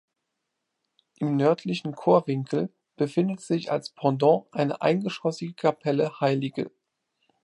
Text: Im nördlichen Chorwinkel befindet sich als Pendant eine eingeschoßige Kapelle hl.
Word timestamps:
Im 1.19 1.37
nördlichen 1.37 1.91
Chorwinkel 1.93 2.73
befindet 2.95 3.41
sich 3.41 3.71
als 3.71 3.91
Pendant 3.91 4.47
eine 4.51 4.81
eingeschoßige 4.81 5.53
Kapelle 5.55 6.19
hl. 6.19 6.71